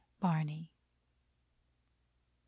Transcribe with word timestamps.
Barney_. 0.19 0.67